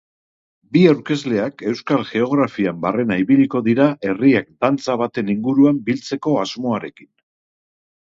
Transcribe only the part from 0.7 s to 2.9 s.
Bi aurkezleak euskal geografian